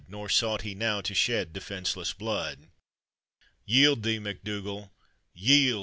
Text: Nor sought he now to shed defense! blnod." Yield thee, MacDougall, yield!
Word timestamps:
Nor 0.07 0.29
sought 0.29 0.63
he 0.63 0.73
now 0.73 1.01
to 1.01 1.13
shed 1.13 1.53
defense! 1.53 1.93
blnod." 1.93 2.69
Yield 3.73 4.01
thee, 4.01 4.17
MacDougall, 4.17 4.91
yield! 5.31 5.79